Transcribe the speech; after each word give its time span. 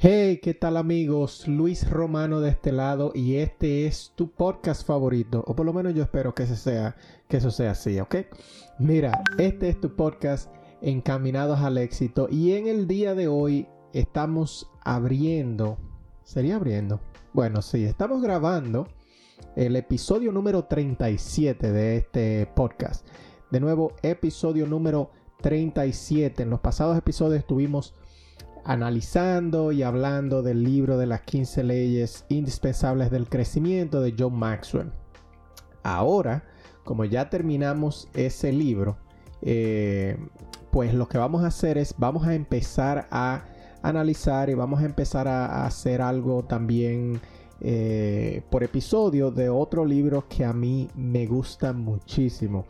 Hey, 0.00 0.38
¿qué 0.40 0.54
tal 0.54 0.76
amigos? 0.76 1.48
Luis 1.48 1.90
Romano 1.90 2.40
de 2.40 2.50
este 2.50 2.70
lado 2.70 3.10
y 3.16 3.38
este 3.38 3.84
es 3.84 4.12
tu 4.14 4.30
podcast 4.30 4.86
favorito, 4.86 5.42
o 5.44 5.56
por 5.56 5.66
lo 5.66 5.72
menos 5.72 5.92
yo 5.92 6.04
espero 6.04 6.36
que, 6.36 6.46
sea, 6.46 6.94
que 7.28 7.38
eso 7.38 7.50
sea 7.50 7.72
así, 7.72 7.98
¿ok? 7.98 8.14
Mira, 8.78 9.24
este 9.38 9.68
es 9.68 9.80
tu 9.80 9.96
podcast 9.96 10.54
encaminados 10.82 11.58
al 11.58 11.78
éxito 11.78 12.28
y 12.30 12.52
en 12.52 12.68
el 12.68 12.86
día 12.86 13.16
de 13.16 13.26
hoy 13.26 13.66
estamos 13.92 14.70
abriendo, 14.84 15.78
sería 16.22 16.54
abriendo, 16.54 17.00
bueno, 17.32 17.60
sí, 17.60 17.82
estamos 17.82 18.22
grabando 18.22 18.86
el 19.56 19.74
episodio 19.74 20.30
número 20.30 20.66
37 20.66 21.72
de 21.72 21.96
este 21.96 22.46
podcast. 22.54 23.04
De 23.50 23.58
nuevo, 23.58 23.94
episodio 24.02 24.64
número 24.64 25.10
37. 25.40 26.44
En 26.44 26.50
los 26.50 26.60
pasados 26.60 26.96
episodios 26.96 27.40
estuvimos 27.40 27.94
analizando 28.68 29.72
y 29.72 29.82
hablando 29.82 30.42
del 30.42 30.62
libro 30.62 30.98
de 30.98 31.06
las 31.06 31.22
15 31.22 31.64
leyes 31.64 32.26
indispensables 32.28 33.10
del 33.10 33.26
crecimiento 33.26 34.02
de 34.02 34.14
John 34.16 34.38
Maxwell. 34.38 34.92
Ahora, 35.82 36.44
como 36.84 37.06
ya 37.06 37.30
terminamos 37.30 38.08
ese 38.12 38.52
libro, 38.52 38.98
eh, 39.40 40.18
pues 40.70 40.92
lo 40.92 41.08
que 41.08 41.16
vamos 41.16 41.44
a 41.44 41.46
hacer 41.46 41.78
es, 41.78 41.94
vamos 41.96 42.26
a 42.26 42.34
empezar 42.34 43.08
a 43.10 43.46
analizar 43.80 44.50
y 44.50 44.54
vamos 44.54 44.82
a 44.82 44.84
empezar 44.84 45.28
a, 45.28 45.64
hacer 45.64 46.02
algo 46.02 46.44
también 46.44 47.22
eh, 47.62 48.42
por 48.50 48.64
episodio 48.64 49.30
de 49.30 49.48
otro 49.48 49.86
libro 49.86 50.28
que 50.28 50.44
a 50.44 50.52
mí 50.52 50.90
me 50.94 51.24
gusta 51.26 51.72
muchísimo. 51.72 52.66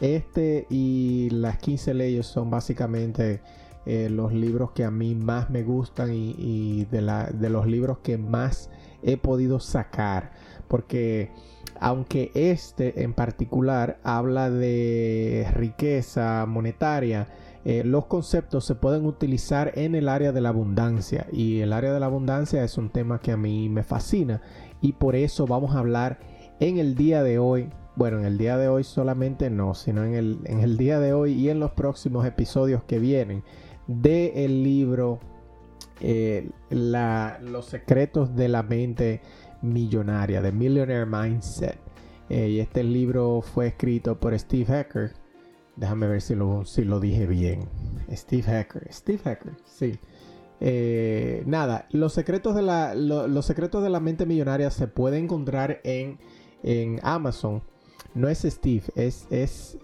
Este 0.00 0.68
y 0.70 1.28
las 1.30 1.58
15 1.58 1.92
leyes 1.92 2.26
son 2.26 2.50
básicamente 2.50 3.40
eh, 3.86 4.08
los 4.10 4.32
libros 4.32 4.72
que 4.72 4.84
a 4.84 4.90
mí 4.90 5.14
más 5.14 5.50
me 5.50 5.62
gustan 5.62 6.12
y, 6.12 6.84
de, 6.90 7.00
de, 7.32 7.50
los 7.50 7.66
libros 7.66 7.98
que 7.98 8.18
más 8.18 8.70
he 9.02 9.16
podido 9.16 9.60
sacar. 9.60 10.32
Porque 10.68 11.32
aunque 11.80 12.30
este 12.34 13.02
en 13.02 13.14
particular 13.14 13.98
habla 14.02 14.50
de 14.50 15.48
riqueza 15.54 16.44
monetaria, 16.46 17.28
eh, 17.64 17.82
los 17.84 18.06
conceptos 18.06 18.64
se 18.64 18.74
pueden 18.74 19.04
utilizar 19.04 19.72
en 19.74 19.94
el 19.94 20.08
área 20.08 20.32
de 20.32 20.40
la 20.40 20.50
abundancia. 20.50 21.26
Y 21.32 21.60
el 21.60 21.72
área 21.72 21.92
de 21.92 22.00
la 22.00 22.06
abundancia 22.06 22.62
es 22.64 22.78
un 22.78 22.90
tema 22.90 23.20
que 23.20 23.32
a 23.32 23.36
mí 23.36 23.68
me 23.68 23.82
fascina. 23.82 24.42
Y 24.80 24.92
por 24.92 25.16
eso 25.16 25.46
vamos 25.46 25.74
a 25.74 25.78
hablar 25.78 26.20
en 26.60 26.78
el 26.78 26.94
día 26.94 27.22
de 27.22 27.38
hoy 27.38 27.70
bueno, 27.96 28.18
en 28.18 28.24
el 28.24 28.38
día 28.38 28.56
de 28.56 28.68
hoy 28.68 28.84
solamente 28.84 29.50
no, 29.50 29.74
sino 29.74 30.04
en 30.04 30.14
el, 30.14 30.38
en 30.44 30.60
el, 30.60 30.78
día 30.78 31.00
de 31.00 31.12
hoy 31.12 31.32
y 31.32 31.50
en 31.50 31.60
los 31.60 31.72
próximos 31.72 32.24
episodios 32.24 32.82
que 32.84 32.98
vienen 32.98 33.42
del 33.90 34.32
el 34.36 34.62
libro 34.62 35.18
eh, 36.00 36.48
Los 36.70 37.66
secretos 37.66 38.34
de 38.36 38.48
la 38.48 38.62
mente 38.62 39.20
millonaria, 39.62 40.40
de 40.40 40.52
Millionaire 40.52 41.06
Mindset. 41.06 41.78
Eh, 42.28 42.48
y 42.48 42.60
este 42.60 42.84
libro 42.84 43.42
fue 43.42 43.66
escrito 43.68 44.18
por 44.18 44.38
Steve 44.38 44.66
Hacker. 44.66 45.12
Déjame 45.74 46.06
ver 46.06 46.22
si 46.22 46.36
lo, 46.36 46.64
si 46.64 46.84
lo 46.84 47.00
dije 47.00 47.26
bien. 47.26 47.68
Steve 48.12 48.44
Hacker. 48.44 48.86
Steve 48.92 49.20
Hacker, 49.24 49.52
sí. 49.64 49.98
Eh, 50.60 51.42
nada, 51.46 51.88
los 51.90 52.12
secretos, 52.12 52.54
de 52.54 52.62
la, 52.62 52.94
los 52.94 53.44
secretos 53.46 53.82
de 53.82 53.90
la 53.90 53.98
mente 53.98 54.26
millonaria 54.26 54.70
se 54.70 54.86
pueden 54.86 55.24
encontrar 55.24 55.80
en, 55.82 56.18
en 56.62 57.00
Amazon. 57.02 57.62
No 58.14 58.28
es 58.28 58.42
Steve, 58.42 58.82
es, 58.94 59.26
es 59.30 59.78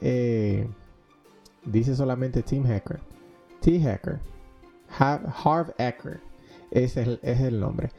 dice 1.65 1.97
solamente 1.97 2.43
Team 2.43 2.65
Hacker. 2.65 3.01
T-Hacker. 3.67 4.21
Harv 4.97 5.75
Ecker. 5.77 6.21
Ese 6.71 7.03
es 7.03 7.09
el, 7.09 7.21
es 7.23 7.41
el 7.41 7.59
nombre. 7.59 7.91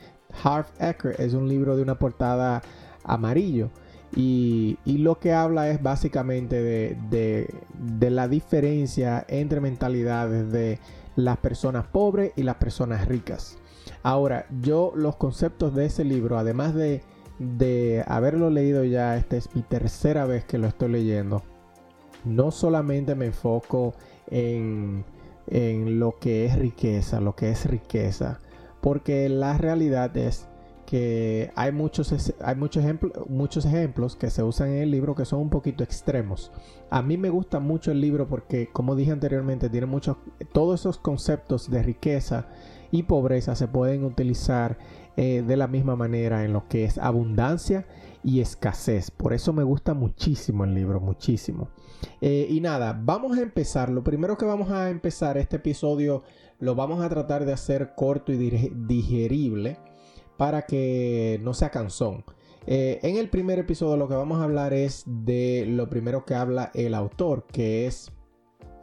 Harv 0.42 0.68
Ecker 0.80 1.20
es 1.20 1.34
un 1.34 1.50
libro 1.50 1.76
de 1.76 1.82
una 1.82 2.00
portada 2.00 2.62
amarillo. 3.04 3.70
Y, 4.16 4.78
lo 4.86 5.20
que 5.20 5.34
habla 5.34 5.70
es 5.70 5.84
básicamente 5.84 6.64
de, 6.64 6.98
de, 7.10 8.10
la 8.10 8.30
diferencia 8.30 9.26
entre 9.28 9.60
mentalidades 9.60 10.50
de 10.54 10.80
las 11.18 11.38
personas 11.38 11.86
pobres 11.86 12.32
y 12.38 12.44
las 12.44 12.56
personas 12.56 13.06
ricas. 13.06 13.58
Ahora, 14.04 14.46
yo 14.62 14.94
los 14.96 15.18
conceptos 15.18 15.76
de 15.76 15.88
ese 15.88 16.06
libro, 16.06 16.38
además 16.38 16.76
de, 16.76 17.02
de 17.40 18.06
haberlo 18.08 18.50
leído 18.50 18.86
ya, 18.86 19.18
esta 19.18 19.36
es 19.36 19.54
mi 19.54 19.64
tercera 19.64 20.26
vez 20.26 20.46
que 20.46 20.58
lo 20.58 20.68
estoy 20.68 20.90
leyendo, 20.90 21.44
no 22.24 22.52
solamente 22.52 23.16
me 23.16 23.26
enfoco 23.26 23.94
en 24.30 25.04
en 25.48 26.00
lo 26.00 26.18
que 26.20 26.46
es 26.46 26.58
riqueza, 26.58 27.22
lo 27.22 27.36
que 27.36 27.50
es 27.50 27.66
riqueza. 27.66 28.40
Porque 28.82 29.28
la 29.30 29.58
realidad 29.58 30.16
es 30.18 30.48
que 30.88 31.52
hay 31.56 31.74
muchos, 31.74 32.34
hay 32.40 32.56
muchos, 32.56 32.84
ejemplos, 32.84 33.30
muchos 33.30 33.66
ejemplos 33.66 34.16
que 34.16 34.30
se 34.30 34.42
usan 34.42 34.70
en 34.70 34.84
el 34.84 34.92
libro 34.92 35.16
que 35.16 35.26
son 35.26 35.42
un 35.42 35.50
poquito 35.50 35.84
extremos. 35.84 36.52
A 36.90 37.02
mí 37.02 37.18
me 37.18 37.30
gusta 37.30 37.60
mucho 37.60 37.92
el 37.92 38.00
libro 38.00 38.28
porque, 38.28 38.70
como 38.72 38.96
dije 38.96 39.12
anteriormente, 39.12 39.70
tiene 39.70 39.86
muchos, 39.86 40.16
todos 40.54 40.80
esos 40.80 40.98
conceptos 40.98 41.70
de 41.70 41.84
riqueza 41.84 42.48
y 42.90 43.04
pobreza 43.04 43.56
se 43.56 43.68
pueden 43.68 44.06
utilizar 44.06 44.78
eh, 45.18 45.44
de 45.46 45.58
la 45.58 45.68
misma 45.68 45.98
manera 45.98 46.46
en 46.46 46.54
lo 46.54 46.68
que 46.70 46.86
es 46.86 46.98
abundancia 46.98 47.86
y 48.24 48.42
escasez. 48.42 49.12
Por 49.12 49.34
eso 49.34 49.54
me 49.54 49.64
gusta 49.64 49.94
muchísimo 49.94 50.64
el 50.64 50.74
libro, 50.74 51.00
muchísimo. 51.00 51.70
Eh, 52.22 52.48
y 52.50 52.62
nada, 52.62 53.00
vamos 53.00 53.38
a 53.38 53.42
empezar. 53.42 53.90
Lo 53.90 54.04
primero 54.04 54.38
que 54.38 54.46
vamos 54.46 54.72
a 54.72 54.90
empezar 54.90 55.38
este 55.38 55.58
episodio 55.58 56.24
lo 56.60 56.76
vamos 56.76 57.04
a 57.04 57.10
tratar 57.10 57.46
de 57.46 57.54
hacer 57.54 57.94
corto 57.96 58.32
y 58.32 58.38
digerible 58.38 59.78
para 60.38 60.64
que 60.64 61.40
no 61.44 61.54
sea 61.54 61.70
cansón. 61.70 62.24
Eh, 62.66 63.00
en 63.04 63.16
el 63.16 63.30
primer 63.30 63.60
episodio 63.60 63.96
lo 63.96 64.08
que 64.08 64.16
vamos 64.16 64.40
a 64.40 64.44
hablar 64.44 64.74
es 64.74 65.04
de 65.06 65.66
lo 65.68 65.90
primero 65.90 66.26
que 66.26 66.36
habla 66.36 66.72
el 66.74 66.94
autor, 66.96 67.46
que 67.48 67.88
es 67.88 68.12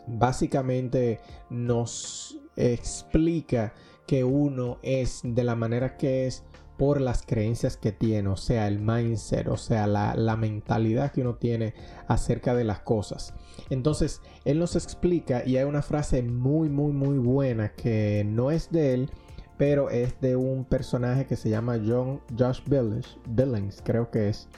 básicamente 0.07 1.21
nos 1.51 2.41
explica 2.57 3.75
que 4.07 4.25
uno 4.25 4.79
es 4.83 5.21
de 5.23 5.45
la 5.45 5.55
manera 5.55 5.97
que 5.97 6.27
es 6.27 6.45
por 6.77 7.01
las 7.01 7.23
creencias 7.23 7.77
que 7.77 7.93
tiene, 7.93 8.29
o 8.29 8.37
sea, 8.37 8.67
el 8.67 8.81
mindset, 8.81 9.47
o 9.49 9.57
sea, 9.57 9.87
la, 9.87 10.37
mentalidad 10.37 11.13
que 11.13 11.21
uno 11.21 11.37
tiene 11.37 11.75
acerca 12.09 12.55
de 12.55 12.65
las 12.65 12.81
cosas. 12.81 13.35
Entonces, 13.71 14.21
él 14.45 14.59
nos 14.59 14.75
explica 14.75 15.45
y 15.47 15.57
hay 15.57 15.65
una 15.65 15.83
frase 15.83 16.23
muy, 16.23 16.69
muy, 16.69 16.93
muy 16.93 17.19
buena 17.19 17.73
que 17.75 18.25
no 18.27 18.51
es 18.51 18.71
de 18.73 18.95
él, 18.95 19.11
pero 19.57 19.91
es 19.91 20.21
de 20.21 20.35
un 20.35 20.65
personaje 20.65 21.27
que 21.27 21.37
se 21.37 21.49
llama 21.49 21.81
John 21.85 22.21
Josh 22.37 22.61
Billings, 22.67 23.83
creo 23.85 24.11
que 24.11 24.29
es. 24.29 24.49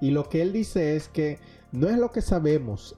Y 0.00 0.10
lo 0.10 0.28
que 0.28 0.42
él 0.42 0.52
dice 0.52 0.96
es 0.96 1.08
que 1.08 1.38
no 1.70 1.88
es 1.88 1.98
lo 1.98 2.10
que 2.10 2.20
sabemos, 2.20 2.96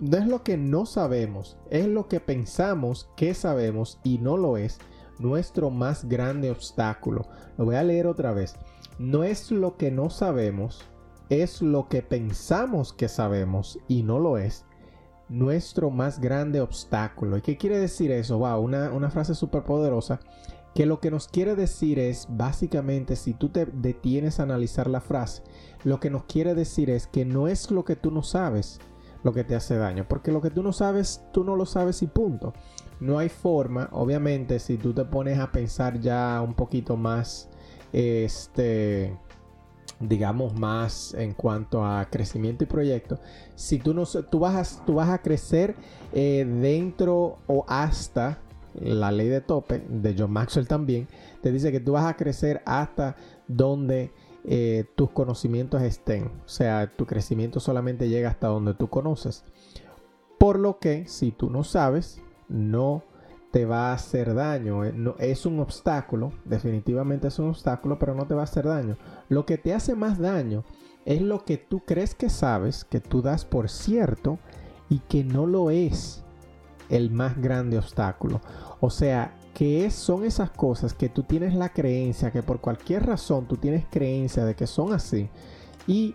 no 0.00 0.16
es 0.16 0.26
lo 0.26 0.42
que 0.42 0.56
no 0.56 0.86
sabemos, 0.86 1.58
es 1.68 1.86
lo 1.86 2.08
que 2.08 2.20
pensamos 2.20 3.10
que 3.16 3.34
sabemos 3.34 3.98
y 4.02 4.18
no 4.18 4.38
lo 4.38 4.56
es 4.56 4.78
nuestro 5.20 5.70
más 5.70 6.08
grande 6.08 6.50
obstáculo. 6.50 7.26
Lo 7.56 7.66
voy 7.66 7.76
a 7.76 7.82
leer 7.82 8.06
otra 8.06 8.32
vez. 8.32 8.56
No 8.98 9.24
es 9.24 9.50
lo 9.50 9.76
que 9.76 9.90
no 9.90 10.10
sabemos, 10.10 10.84
es 11.28 11.62
lo 11.62 11.88
que 11.88 12.02
pensamos 12.02 12.92
que 12.92 13.08
sabemos 13.08 13.78
y 13.88 14.02
no 14.02 14.18
lo 14.18 14.38
es. 14.38 14.64
Nuestro 15.28 15.90
más 15.90 16.20
grande 16.20 16.60
obstáculo. 16.60 17.36
¿Y 17.36 17.42
qué 17.42 17.56
quiere 17.56 17.78
decir 17.78 18.10
eso? 18.10 18.38
Wow, 18.38 18.60
una, 18.60 18.90
una 18.90 19.10
frase 19.10 19.34
súper 19.34 19.62
poderosa. 19.62 20.20
Que 20.74 20.86
lo 20.86 21.00
que 21.00 21.10
nos 21.10 21.28
quiere 21.28 21.56
decir 21.56 21.98
es, 21.98 22.26
básicamente, 22.30 23.16
si 23.16 23.34
tú 23.34 23.48
te 23.48 23.66
detienes 23.66 24.38
a 24.38 24.44
analizar 24.44 24.88
la 24.88 25.00
frase, 25.00 25.42
lo 25.82 25.98
que 25.98 26.10
nos 26.10 26.24
quiere 26.24 26.54
decir 26.54 26.90
es 26.90 27.06
que 27.06 27.24
no 27.24 27.48
es 27.48 27.70
lo 27.70 27.84
que 27.84 27.96
tú 27.96 28.10
no 28.10 28.22
sabes 28.22 28.80
lo 29.22 29.32
que 29.32 29.44
te 29.44 29.54
hace 29.54 29.76
daño. 29.76 30.06
Porque 30.08 30.32
lo 30.32 30.40
que 30.40 30.50
tú 30.50 30.62
no 30.62 30.72
sabes, 30.72 31.22
tú 31.32 31.44
no 31.44 31.56
lo 31.56 31.66
sabes 31.66 32.02
y 32.02 32.06
punto 32.06 32.52
no 33.00 33.18
hay 33.18 33.30
forma, 33.30 33.88
obviamente, 33.92 34.58
si 34.58 34.76
tú 34.76 34.92
te 34.92 35.04
pones 35.04 35.38
a 35.38 35.50
pensar 35.50 35.98
ya 36.00 36.40
un 36.42 36.54
poquito 36.54 36.96
más, 36.96 37.48
este, 37.92 39.16
digamos 39.98 40.54
más 40.54 41.14
en 41.14 41.32
cuanto 41.32 41.84
a 41.84 42.04
crecimiento 42.10 42.64
y 42.64 42.66
proyecto, 42.66 43.18
si 43.54 43.78
tú 43.78 43.94
no 43.94 44.04
tú 44.04 44.38
vas 44.38 44.80
a, 44.80 44.84
tú 44.84 44.94
vas 44.94 45.08
a 45.08 45.18
crecer 45.18 45.74
eh, 46.12 46.46
dentro 46.46 47.38
o 47.46 47.64
hasta 47.68 48.38
la 48.74 49.10
ley 49.10 49.28
de 49.28 49.40
tope 49.40 49.82
de 49.88 50.14
John 50.16 50.30
Maxwell 50.30 50.68
también, 50.68 51.08
te 51.42 51.50
dice 51.50 51.72
que 51.72 51.80
tú 51.80 51.92
vas 51.92 52.04
a 52.04 52.16
crecer 52.16 52.62
hasta 52.66 53.16
donde 53.48 54.12
eh, 54.44 54.84
tus 54.96 55.10
conocimientos 55.10 55.82
estén. 55.82 56.26
O 56.44 56.48
sea, 56.48 56.90
tu 56.96 57.06
crecimiento 57.06 57.60
solamente 57.60 58.08
llega 58.08 58.30
hasta 58.30 58.48
donde 58.48 58.74
tú 58.74 58.88
conoces. 58.88 59.44
Por 60.38 60.58
lo 60.58 60.78
que 60.78 61.06
si 61.06 61.32
tú 61.32 61.50
no 61.50 61.64
sabes, 61.64 62.22
no 62.48 63.04
te 63.50 63.64
va 63.64 63.90
a 63.90 63.94
hacer 63.94 64.34
daño. 64.34 64.84
Eh, 64.84 64.94
es 65.18 65.46
un 65.46 65.60
obstáculo, 65.60 66.32
definitivamente 66.44 67.28
es 67.28 67.38
un 67.38 67.48
obstáculo, 67.50 67.98
pero 67.98 68.14
no 68.14 68.26
te 68.26 68.34
va 68.34 68.42
a 68.42 68.44
hacer 68.44 68.66
daño. 68.66 68.96
Lo 69.28 69.44
que 69.46 69.58
te 69.58 69.74
hace 69.74 69.94
más 69.94 70.18
daño 70.18 70.64
es 71.04 71.22
lo 71.22 71.44
que 71.44 71.56
tú 71.56 71.80
crees 71.80 72.14
que 72.14 72.30
sabes, 72.30 72.84
que 72.84 73.00
tú 73.00 73.22
das 73.22 73.44
por 73.44 73.68
cierto 73.68 74.38
y 74.88 75.00
que 75.00 75.24
no 75.24 75.46
lo 75.46 75.70
es 75.70 76.24
el 76.88 77.10
más 77.10 77.40
grande 77.40 77.78
obstáculo. 77.78 78.40
O 78.80 78.90
sea, 78.90 79.34
que 79.54 79.90
son 79.90 80.24
esas 80.24 80.50
cosas 80.50 80.94
que 80.94 81.08
tú 81.08 81.22
tienes 81.22 81.54
la 81.54 81.70
creencia, 81.70 82.30
que 82.30 82.42
por 82.42 82.60
cualquier 82.60 83.06
razón 83.06 83.46
tú 83.46 83.56
tienes 83.56 83.84
creencia 83.90 84.44
de 84.44 84.54
que 84.54 84.66
son 84.66 84.92
así 84.92 85.28
y 85.86 86.14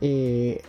eh, 0.00 0.62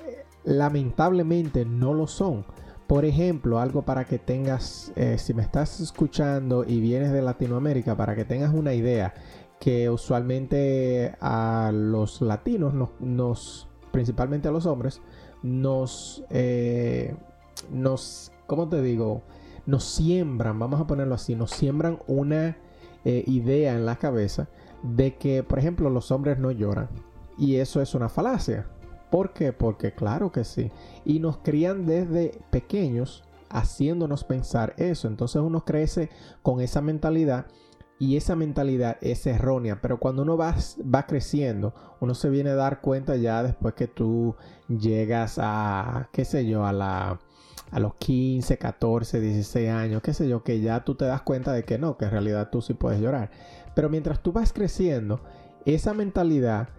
lamentablemente 0.44 1.66
no 1.66 1.94
lo 1.94 2.08
son. 2.08 2.46
Por 2.88 3.04
ejemplo, 3.04 3.60
algo 3.60 3.82
para 3.82 4.06
que 4.06 4.20
tengas, 4.20 4.92
eh, 4.96 5.18
si 5.18 5.34
me 5.34 5.42
estás 5.42 5.80
escuchando 5.80 6.64
y 6.64 6.80
vienes 6.80 7.12
de 7.12 7.22
Latinoamérica, 7.22 7.98
para 7.98 8.16
que 8.16 8.26
tengas 8.26 8.54
una 8.54 8.74
idea, 8.74 9.14
que 9.60 9.90
usualmente 9.90 11.16
a 11.20 11.72
los 11.74 12.22
latinos, 12.22 12.74
nos, 13.00 13.68
principalmente 13.92 14.48
a 14.48 14.52
los 14.52 14.68
hombres, 14.68 15.02
nos, 15.42 16.24
eh, 16.30 17.16
nos, 17.72 18.32
¿cómo 18.46 18.70
te 18.70 18.82
digo? 18.84 19.24
Nos 19.66 19.84
siembran, 19.84 20.60
vamos 20.60 20.80
a 20.80 20.88
ponerlo 20.88 21.16
así, 21.16 21.36
nos 21.36 21.52
siembran 21.52 22.00
una 22.08 22.58
eh, 23.04 23.24
idea 23.28 23.76
en 23.76 23.86
la 23.86 23.98
cabeza 23.98 24.48
de 24.84 25.16
que, 25.16 25.44
por 25.44 25.60
ejemplo, 25.60 25.90
los 25.90 26.12
hombres 26.12 26.38
no 26.38 26.52
lloran. 26.52 26.90
Y 27.38 27.56
eso 27.56 27.82
es 27.82 27.96
una 27.96 28.10
falacia. 28.10 28.68
¿Por 29.12 29.34
qué? 29.34 29.54
Porque 29.54 29.94
claro 29.94 30.32
que 30.32 30.44
sí. 30.44 30.72
Y 31.04 31.20
nos 31.20 31.38
crían 31.38 31.86
desde 31.86 32.40
pequeños 32.50 33.24
haciéndonos 33.50 34.24
pensar 34.24 34.74
eso. 34.78 35.08
Entonces 35.08 35.42
uno 35.42 35.66
crece 35.66 36.10
con 36.42 36.62
esa 36.62 36.82
mentalidad 36.82 37.46
y 37.98 38.18
esa 38.18 38.36
mentalidad 38.36 38.98
es 39.02 39.26
errónea. 39.26 39.82
Pero 39.82 40.00
cuando 40.00 40.24
uno 40.24 40.38
va, 40.38 40.56
va 40.94 41.06
creciendo, 41.06 41.74
uno 42.00 42.14
se 42.14 42.30
viene 42.30 42.52
a 42.52 42.56
dar 42.56 42.82
cuenta 42.82 43.16
ya 43.16 43.44
después 43.44 43.74
que 43.74 43.88
tú 43.88 44.36
llegas 44.68 45.40
a, 45.42 46.10
qué 46.12 46.26
sé 46.26 46.46
yo, 46.46 46.66
a 46.66 46.74
la 46.74 47.20
a 47.75 47.80
los 47.81 47.95
15, 47.95 48.57
14, 48.57 49.19
16 49.19 49.69
años, 49.69 50.01
qué 50.01 50.13
sé 50.13 50.30
yo, 50.30 50.44
que 50.44 50.62
ya 50.62 50.86
tú 50.86 50.95
te 50.95 51.04
das 51.04 51.24
cuenta 51.24 51.51
de 51.51 51.66
que 51.66 51.77
no, 51.77 51.98
que 51.98 52.06
en 52.06 52.12
realidad 52.12 52.50
tú 52.50 52.62
sí 52.62 52.74
puedes 52.74 53.01
llorar. 53.01 53.31
Pero 53.75 53.89
mientras 53.89 54.24
tú 54.24 54.31
vas 54.31 54.54
creciendo, 54.54 55.19
esa 55.66 55.94
mentalidad 55.94 56.69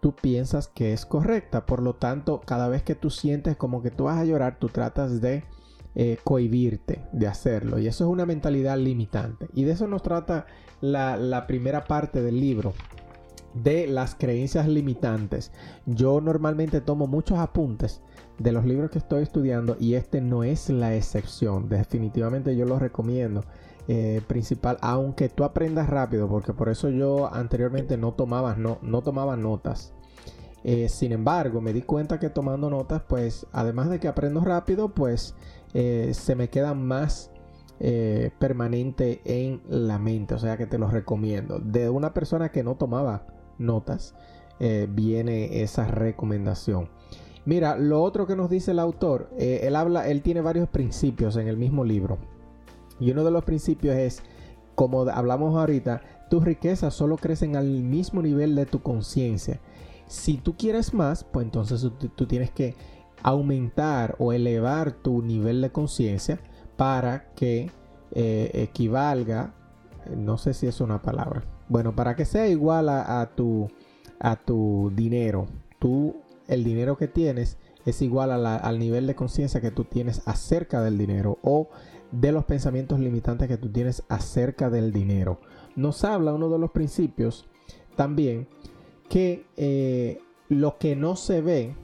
tú 0.00 0.12
piensas 0.16 0.66
que 0.66 0.92
es 0.92 1.06
correcta. 1.06 1.66
Por 1.66 1.80
lo 1.80 1.94
tanto, 1.94 2.40
cada 2.40 2.66
vez 2.66 2.82
que 2.82 2.96
tú 2.96 3.10
sientes 3.10 3.56
como 3.56 3.80
que 3.80 3.92
tú 3.92 4.04
vas 4.04 4.18
a 4.18 4.24
llorar, 4.24 4.58
tú 4.58 4.66
tratas 4.66 5.20
de 5.20 5.44
eh, 5.94 6.18
cohibirte 6.24 7.04
de 7.12 7.28
hacerlo. 7.28 7.78
Y 7.78 7.86
eso 7.86 8.02
es 8.02 8.10
una 8.10 8.26
mentalidad 8.26 8.76
limitante. 8.76 9.46
Y 9.54 9.62
de 9.62 9.70
eso 9.70 9.86
nos 9.86 10.02
trata 10.02 10.46
la, 10.80 11.16
la 11.16 11.46
primera 11.46 11.84
parte 11.84 12.22
del 12.22 12.40
libro 12.40 12.74
de 13.54 13.86
las 13.86 14.14
creencias 14.14 14.68
limitantes. 14.68 15.52
Yo 15.86 16.20
normalmente 16.20 16.80
tomo 16.80 17.06
muchos 17.06 17.38
apuntes 17.38 18.00
de 18.38 18.52
los 18.52 18.64
libros 18.64 18.90
que 18.90 18.98
estoy 18.98 19.22
estudiando 19.22 19.76
y 19.78 19.94
este 19.94 20.20
no 20.20 20.44
es 20.44 20.70
la 20.70 20.94
excepción. 20.94 21.68
Definitivamente 21.68 22.56
yo 22.56 22.64
lo 22.64 22.78
recomiendo. 22.78 23.44
Eh, 23.88 24.22
principal, 24.26 24.78
aunque 24.82 25.28
tú 25.28 25.42
aprendas 25.42 25.90
rápido, 25.90 26.28
porque 26.28 26.52
por 26.52 26.68
eso 26.68 26.90
yo 26.90 27.32
anteriormente 27.34 27.96
no 27.96 28.12
tomaba, 28.12 28.54
no, 28.54 28.78
no 28.82 29.02
tomaba 29.02 29.36
notas. 29.36 29.92
Eh, 30.62 30.88
sin 30.88 31.10
embargo, 31.10 31.60
me 31.60 31.72
di 31.72 31.82
cuenta 31.82 32.20
que 32.20 32.30
tomando 32.30 32.70
notas, 32.70 33.02
pues 33.08 33.46
además 33.50 33.90
de 33.90 33.98
que 33.98 34.06
aprendo 34.06 34.42
rápido, 34.42 34.90
pues 34.90 35.34
eh, 35.74 36.12
se 36.14 36.36
me 36.36 36.48
queda 36.48 36.74
más 36.74 37.30
permanente 38.38 39.22
en 39.24 39.62
la 39.66 39.98
mente. 39.98 40.34
O 40.34 40.38
sea 40.38 40.58
que 40.58 40.66
te 40.66 40.78
lo 40.78 40.88
recomiendo. 40.88 41.58
De 41.58 41.88
una 41.88 42.12
persona 42.12 42.50
que 42.50 42.62
no 42.62 42.76
tomaba 42.76 43.26
notas, 43.60 44.14
viene 44.88 45.62
esa 45.62 45.86
recomendación. 45.86 46.88
Mira, 47.46 47.76
lo 47.76 48.02
otro 48.02 48.26
que 48.26 48.36
nos 48.36 48.50
dice 48.50 48.72
el 48.72 48.78
autor, 48.78 49.30
él 49.38 49.74
habla, 49.74 50.06
él 50.08 50.20
tiene 50.22 50.42
varios 50.42 50.68
principios 50.68 51.36
en 51.36 51.48
el 51.48 51.56
mismo 51.56 51.84
libro. 51.84 52.18
Y 53.00 53.10
uno 53.10 53.24
de 53.24 53.30
los 53.30 53.44
principios 53.44 53.96
es, 53.96 54.22
como 54.74 55.02
hablamos 55.08 55.56
ahorita, 55.56 56.02
tus 56.30 56.44
riquezas 56.44 56.94
solo 56.94 57.16
crecen 57.16 57.56
al 57.56 57.66
mismo 57.66 58.22
nivel 58.22 58.54
de 58.54 58.66
tu 58.66 58.82
conciencia. 58.82 59.60
Si 60.06 60.36
tú 60.36 60.56
quieres 60.56 60.94
más, 60.94 61.24
pues 61.24 61.44
entonces 61.44 61.86
tú, 62.14 62.26
tienes 62.26 62.50
que 62.50 62.76
aumentar 63.22 64.16
o 64.18 64.32
elevar 64.32 64.92
tu 64.92 65.22
nivel 65.22 65.60
de 65.60 65.70
conciencia 65.70 66.40
para 66.76 67.32
que 67.34 67.70
eh, 68.12 68.50
equivalga, 68.54 69.54
no 70.16 70.38
sé 70.38 70.54
si 70.54 70.66
es 70.66 70.80
una 70.80 71.02
palabra, 71.02 71.42
bueno, 71.70 71.94
para 71.94 72.16
que 72.16 72.24
sea 72.24 72.48
igual 72.48 72.88
a, 72.88 73.30
tu, 73.34 73.70
a 74.18 74.36
tu 74.36 74.92
dinero. 74.94 75.46
Tú, 75.78 76.16
el 76.48 76.64
dinero 76.64 76.98
que 76.98 77.06
tienes 77.08 77.56
es 77.86 78.02
igual 78.02 78.44
al 78.44 78.78
nivel 78.78 79.06
de 79.06 79.14
conciencia 79.14 79.60
que 79.60 79.70
tú 79.70 79.84
tienes 79.84 80.20
acerca 80.26 80.82
del 80.82 80.98
dinero 80.98 81.38
o 81.42 81.68
de 82.10 82.32
los 82.32 82.44
pensamientos 82.44 82.98
limitantes 82.98 83.46
que 83.46 83.56
tú 83.56 83.70
tienes 83.70 84.02
acerca 84.08 84.68
del 84.68 84.92
dinero. 84.92 85.40
Nos 85.76 86.02
habla 86.02 86.34
uno 86.34 86.48
de 86.48 86.58
los 86.58 86.72
principios 86.72 87.46
también 87.94 88.48
que 89.08 89.46
eh, 89.56 90.20
lo 90.48 90.76
que 90.76 90.96
no 90.96 91.14
se 91.14 91.40
ve, 91.40 91.76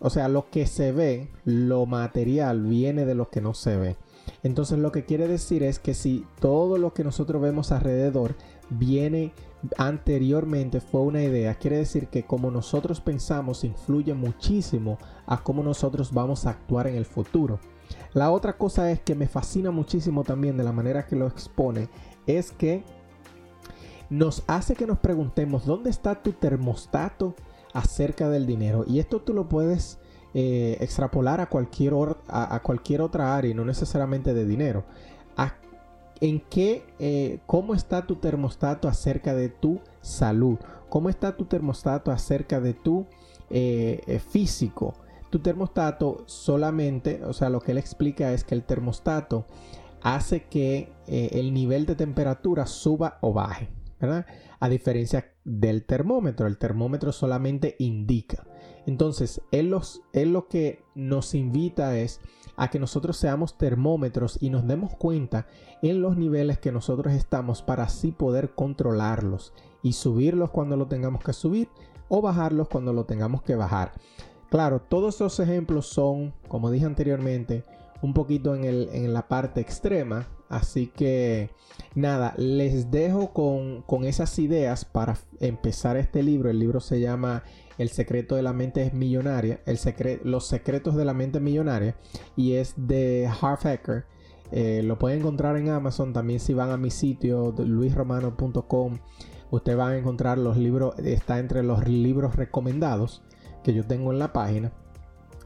o 0.00 0.08
sea, 0.08 0.28
lo 0.28 0.48
que 0.48 0.66
se 0.66 0.92
ve, 0.92 1.28
lo 1.44 1.84
material, 1.84 2.62
viene 2.62 3.04
de 3.04 3.14
lo 3.14 3.28
que 3.28 3.42
no 3.42 3.52
se 3.52 3.76
ve. 3.76 3.96
Entonces 4.42 4.78
lo 4.78 4.90
que 4.90 5.04
quiere 5.04 5.28
decir 5.28 5.62
es 5.62 5.78
que 5.78 5.92
si 5.92 6.24
todo 6.40 6.78
lo 6.78 6.94
que 6.94 7.04
nosotros 7.04 7.42
vemos 7.42 7.72
alrededor 7.72 8.34
viene 8.70 9.32
anteriormente 9.76 10.80
fue 10.80 11.00
una 11.00 11.22
idea, 11.22 11.54
quiere 11.56 11.78
decir 11.78 12.08
que 12.08 12.24
como 12.24 12.50
nosotros 12.50 13.00
pensamos 13.00 13.64
influye 13.64 14.14
muchísimo 14.14 14.98
a 15.26 15.42
cómo 15.42 15.62
nosotros 15.62 16.12
vamos 16.12 16.46
a 16.46 16.50
actuar 16.50 16.86
en 16.86 16.94
el 16.94 17.04
futuro. 17.04 17.58
La 18.12 18.30
otra 18.30 18.56
cosa 18.56 18.90
es 18.90 19.00
que 19.00 19.14
me 19.14 19.28
fascina 19.28 19.70
muchísimo 19.70 20.22
también 20.22 20.56
de 20.56 20.64
la 20.64 20.72
manera 20.72 21.06
que 21.06 21.16
lo 21.16 21.26
expone, 21.26 21.88
es 22.26 22.52
que 22.52 22.84
nos 24.10 24.42
hace 24.46 24.74
que 24.74 24.86
nos 24.86 24.98
preguntemos 24.98 25.66
dónde 25.66 25.90
está 25.90 26.22
tu 26.22 26.32
termostato 26.32 27.34
acerca 27.72 28.28
del 28.28 28.46
dinero. 28.46 28.84
Y 28.86 28.98
esto 28.98 29.20
tú 29.20 29.34
lo 29.34 29.48
puedes 29.48 29.98
eh, 30.34 30.76
extrapolar 30.80 31.40
a 31.40 31.48
cualquier, 31.48 31.94
a, 32.28 32.60
cualquier 32.62 33.00
otra 33.00 33.36
área, 33.36 33.54
no 33.54 33.64
necesariamente 33.64 34.34
de 34.34 34.46
dinero. 34.46 34.84
¿En 36.20 36.40
qué, 36.40 36.84
eh, 36.98 37.40
cómo 37.46 37.74
está 37.74 38.06
tu 38.06 38.16
termostato 38.16 38.88
acerca 38.88 39.34
de 39.34 39.48
tu 39.48 39.80
salud? 40.00 40.58
¿Cómo 40.88 41.08
está 41.08 41.36
tu 41.36 41.44
termostato 41.44 42.10
acerca 42.10 42.60
de 42.60 42.74
tu 42.74 43.06
eh, 43.50 44.20
físico? 44.30 44.94
tu 45.30 45.40
termostato 45.40 46.24
solamente, 46.26 47.22
o 47.24 47.32
sea, 47.32 47.50
lo 47.50 47.60
que 47.60 47.72
él 47.72 47.78
explica 47.78 48.32
es 48.32 48.44
que 48.44 48.54
el 48.54 48.64
termostato 48.64 49.46
hace 50.00 50.44
que 50.44 50.92
eh, 51.06 51.30
el 51.32 51.52
nivel 51.52 51.86
de 51.86 51.94
temperatura 51.94 52.66
suba 52.66 53.18
o 53.20 53.32
baje, 53.32 53.68
¿verdad? 54.00 54.26
A 54.60 54.68
diferencia 54.68 55.32
del 55.48 55.84
termómetro, 55.84 56.46
el 56.46 56.58
termómetro 56.58 57.12
solamente 57.12 57.74
indica. 57.78 58.46
Entonces, 58.86 59.40
él, 59.50 59.70
lo 59.70 60.48
que 60.48 60.82
nos 60.94 61.34
invita 61.34 61.98
es 61.98 62.20
a 62.56 62.70
que 62.70 62.78
nosotros 62.78 63.16
seamos 63.16 63.58
termómetros 63.58 64.38
y 64.40 64.50
nos 64.50 64.66
demos 64.66 64.94
cuenta 64.96 65.46
en 65.82 66.00
los 66.02 66.16
niveles 66.16 66.58
que 66.58 66.72
nosotros 66.72 67.12
estamos 67.12 67.62
para 67.62 67.84
así 67.84 68.12
poder 68.12 68.54
controlarlos 68.54 69.52
y 69.82 69.92
subirlos 69.92 70.50
cuando 70.50 70.76
lo 70.76 70.86
tengamos 70.86 71.22
que 71.22 71.32
subir 71.32 71.68
o 72.08 72.22
bajarlos 72.22 72.68
cuando 72.68 72.92
lo 72.92 73.04
tengamos 73.04 73.42
que 73.42 73.54
bajar. 73.54 73.92
Claro, 74.50 74.80
todos 74.80 75.14
estos 75.14 75.40
ejemplos 75.40 75.86
son, 75.86 76.32
como 76.48 76.70
dije 76.70 76.86
anteriormente, 76.86 77.64
un 78.00 78.14
poquito 78.14 78.54
en, 78.54 79.12
la 79.12 79.28
parte 79.28 79.60
extrema. 79.60 80.26
Así 80.48 80.86
que 80.86 81.50
nada, 81.94 82.34
les 82.36 82.90
dejo 82.90 83.32
con, 83.32 84.04
esas 84.04 84.38
ideas 84.38 84.84
para 84.84 85.18
empezar 85.40 85.96
este 85.96 86.22
libro. 86.22 86.50
El 86.50 86.58
libro 86.58 86.80
se 86.80 87.00
llama 87.00 87.42
El 87.76 87.90
secreto 87.90 88.34
de 88.34 88.42
la 88.42 88.52
mente 88.52 88.90
millonaria, 88.92 89.60
el 89.66 89.78
Los 90.24 90.46
secretos 90.46 90.96
de 90.96 91.04
la 91.04 91.14
mente 91.14 91.40
millonaria 91.40 91.96
y 92.36 92.54
es 92.54 92.74
de 92.76 93.28
Harv 93.40 93.66
Eker. 93.66 94.04
Eh, 94.50 94.82
lo 94.82 94.98
pueden 94.98 95.20
encontrar 95.20 95.56
en 95.56 95.68
Amazon. 95.68 96.12
También 96.12 96.40
si 96.40 96.54
van 96.54 96.70
a 96.70 96.76
mi 96.76 96.90
sitio 96.90 97.54
luisromano.com 97.58 98.98
Usted 99.50 99.78
va 99.78 99.88
a 99.88 99.96
encontrar 99.96 100.38
los 100.38 100.56
libros, 100.56 100.94
está 100.98 101.38
entre 101.38 101.62
los 101.62 101.88
libros 101.88 102.36
recomendados 102.36 103.22
que 103.64 103.72
yo 103.72 103.86
tengo 103.86 104.12
en 104.12 104.18
la 104.18 104.32
página. 104.32 104.72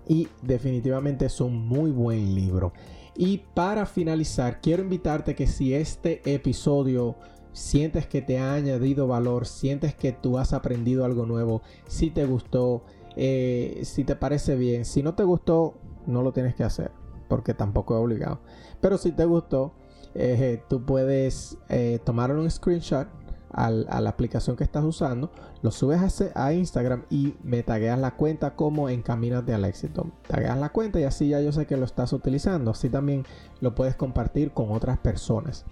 Y 0.09 0.29
definitivamente 0.43 1.27
es 1.27 1.41
un 1.41 1.67
muy 1.67 1.91
buen 1.91 2.35
libro. 2.35 2.73
Y 3.15 3.39
para 3.55 3.87
finalizar, 3.87 4.61
quiero 4.61 4.83
invitarte 4.83 5.35
que 5.35 5.47
si 5.47 5.75
este 5.75 6.23
episodio 6.25 7.17
sientes 7.53 8.07
que 8.07 8.23
te 8.23 8.39
ha 8.39 8.55
añadido 8.55 9.07
valor, 9.07 9.47
sientes 9.47 9.95
que 9.95 10.13
tú 10.13 10.39
has 10.39 10.53
aprendido 10.53 11.05
algo 11.05 11.27
nuevo, 11.27 11.63
si 11.87 12.11
te 12.11 12.25
gustó, 12.25 12.85
eh, 13.17 13.81
si 13.85 14.05
te 14.05 14.17
parece 14.17 14.57
bien, 14.57 14.85
si 14.85 15.03
no 15.03 15.15
te 15.15 15.25
gustó, 15.25 15.75
no 16.07 16.23
lo 16.23 16.33
tienes 16.33 16.55
que 16.55 16.65
hacer, 16.65 16.91
porque 17.29 17.55
tampoco 17.55 17.95
es 17.95 18.03
obligado. 18.03 18.41
Pero 18.81 18.97
si 18.97 19.13
te 19.13 19.27
gustó, 19.27 19.75
eh, 20.15 20.63
tú 20.69 20.85
puedes 20.85 21.59
eh, 21.69 21.99
tomar 22.05 22.35
un 22.35 22.51
screenshot 22.51 23.09
a 23.53 23.71
la 23.71 24.11
aplicación 24.11 24.57
que 24.57 24.65
estás 24.65 24.85
usando, 24.85 25.31
lo 25.63 25.71
subes 25.71 26.23
a, 26.35 26.53
Instagram 26.53 27.05
y 27.11 27.35
me 27.43 27.63
tagueas 27.63 27.99
la 27.99 28.17
cuenta 28.17 28.57
como 28.57 28.89
Encamínate 28.89 29.55
al 29.55 29.65
éxito. 29.65 30.11
Tagueas 30.27 30.59
la 30.59 30.71
cuenta 30.71 30.99
y 31.01 31.05
así 31.05 31.29
ya 31.29 31.41
yo 31.41 31.53
sé 31.53 31.67
que 31.67 31.77
lo 31.77 31.85
estás 31.85 32.13
utilizando. 32.13 32.71
Así 32.71 32.89
también 32.89 33.25
lo 33.61 33.75
puedes 33.75 33.95
compartir 33.95 34.53
con 34.53 34.73
otras 34.73 34.99
personas. 34.99 35.65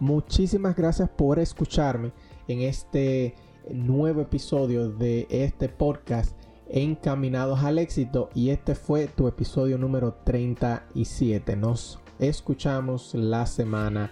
Muchísimas 0.00 0.76
gracias 0.76 1.08
por 1.10 1.38
escucharme 1.38 2.12
en 2.48 2.62
este 2.62 3.34
nuevo 3.70 4.20
episodio 4.20 4.88
de 4.88 5.26
este 5.30 5.68
podcast 5.68 6.36
Encaminados 6.66 7.62
al 7.62 7.78
éxito 7.78 8.30
y 8.34 8.48
este 8.48 8.74
fue 8.74 9.06
tu 9.06 9.28
episodio 9.28 9.76
número 9.76 10.14
37. 10.24 11.56
Nos 11.56 11.98
escuchamos 12.18 13.14
la 13.14 13.44
semana 13.46 14.10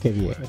que 0.00 0.10
viene. 0.10 0.46